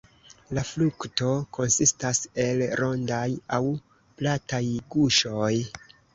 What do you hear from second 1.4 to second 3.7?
konsistas el rondaj aŭ